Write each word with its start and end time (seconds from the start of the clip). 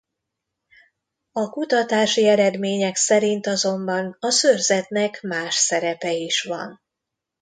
A 1.31 1.49
kutatási 1.49 2.27
eredmények 2.27 2.95
szerint 2.95 3.47
azonban 3.47 4.15
a 4.19 4.29
szőrzetnek 4.29 5.21
más 5.21 5.55
szerepe 5.55 6.11
is 6.11 6.41
van. 6.41 6.79